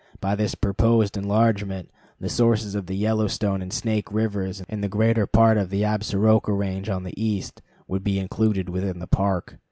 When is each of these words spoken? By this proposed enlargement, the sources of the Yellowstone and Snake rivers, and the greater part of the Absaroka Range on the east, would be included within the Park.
By 0.19 0.33
this 0.33 0.55
proposed 0.55 1.15
enlargement, 1.15 1.91
the 2.19 2.27
sources 2.27 2.73
of 2.73 2.87
the 2.87 2.95
Yellowstone 2.95 3.61
and 3.61 3.71
Snake 3.71 4.11
rivers, 4.11 4.63
and 4.67 4.83
the 4.83 4.87
greater 4.89 5.27
part 5.27 5.57
of 5.59 5.69
the 5.69 5.83
Absaroka 5.83 6.51
Range 6.57 6.89
on 6.89 7.03
the 7.03 7.13
east, 7.23 7.61
would 7.87 8.03
be 8.03 8.17
included 8.17 8.67
within 8.67 8.97
the 8.97 9.05
Park. 9.05 9.59